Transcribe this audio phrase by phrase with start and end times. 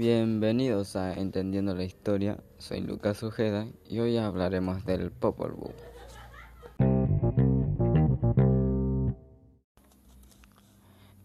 [0.00, 5.74] Bienvenidos a Entendiendo la Historia, soy Lucas Ojeda y hoy hablaremos del Popol Vuh.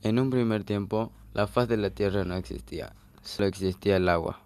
[0.02, 4.42] En un primer tiempo, la faz de la tierra no existía, solo existía el agua.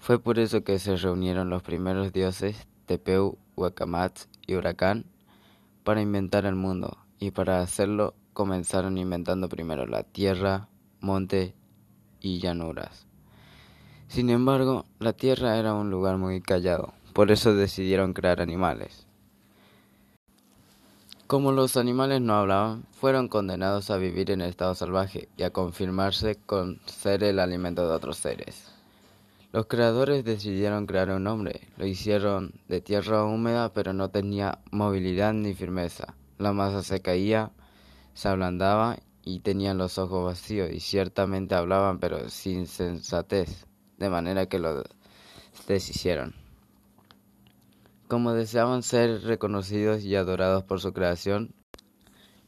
[0.00, 5.04] Fue por eso que se reunieron los primeros dioses, Tepeu, Huacamat y Huracán,
[5.84, 10.68] para inventar el mundo, y para hacerlo comenzaron inventando primero la tierra,
[10.98, 11.54] monte
[12.20, 13.07] y llanuras.
[14.08, 19.06] Sin embargo, la Tierra era un lugar muy callado, por eso decidieron crear animales.
[21.26, 26.36] Como los animales no hablaban, fueron condenados a vivir en estado salvaje y a confirmarse
[26.36, 28.72] con ser el alimento de otros seres.
[29.52, 35.34] Los creadores decidieron crear un hombre, lo hicieron de tierra húmeda pero no tenía movilidad
[35.34, 36.14] ni firmeza.
[36.38, 37.50] La masa se caía,
[38.14, 43.68] se ablandaba y tenían los ojos vacíos y ciertamente hablaban pero sin sensatez
[43.98, 44.84] de manera que lo
[45.66, 46.34] deshicieron.
[48.08, 51.54] Como deseaban ser reconocidos y adorados por su creación,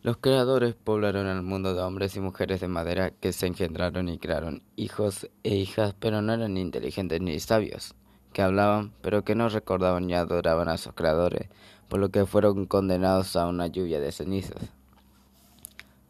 [0.03, 4.19] los creadores poblaron el mundo de hombres y mujeres de madera que se engendraron y
[4.19, 7.95] crearon hijos e hijas, pero no eran inteligentes ni sabios,
[8.33, 11.51] que hablaban, pero que no recordaban ni adoraban a sus creadores,
[11.89, 14.71] por lo que fueron condenados a una lluvia de cenizas.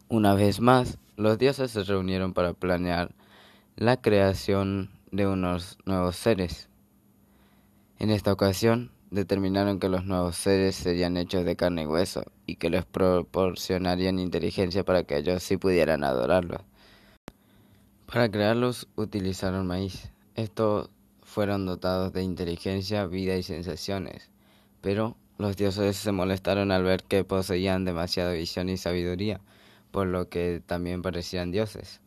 [0.07, 3.13] Una vez más, los dioses se reunieron para planear
[3.75, 6.69] la creación de unos nuevos seres.
[7.99, 12.55] En esta ocasión, determinaron que los nuevos seres serían hechos de carne y hueso y
[12.55, 16.61] que les proporcionarían inteligencia para que ellos sí pudieran adorarlos.
[18.05, 20.11] Para crearlos utilizaron maíz.
[20.35, 20.89] Estos
[21.23, 24.31] fueron dotados de inteligencia, vida y sensaciones,
[24.81, 29.41] pero los dioses se molestaron al ver que poseían demasiada visión y sabiduría,
[29.91, 32.01] por lo que también parecían dioses.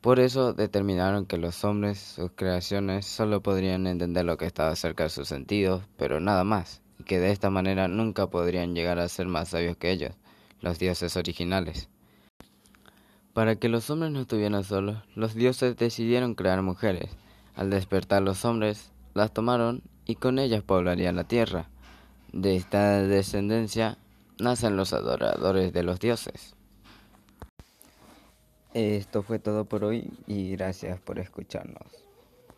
[0.00, 5.04] Por eso determinaron que los hombres, sus creaciones, solo podrían entender lo que estaba cerca
[5.04, 9.08] de sus sentidos, pero nada más, y que de esta manera nunca podrían llegar a
[9.08, 10.14] ser más sabios que ellos,
[10.62, 11.90] los dioses originales.
[13.34, 17.10] Para que los hombres no estuvieran solos, los dioses decidieron crear mujeres.
[17.54, 21.68] Al despertar los hombres, las tomaron y con ellas poblarían la tierra.
[22.32, 23.98] De esta descendencia
[24.38, 26.56] nacen los adoradores de los dioses.
[28.72, 32.09] Esto fue todo por hoy y gracias por escucharnos.